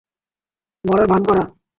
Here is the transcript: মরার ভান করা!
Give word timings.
মরার 0.83 1.07
ভান 1.11 1.21
করা! 1.27 1.43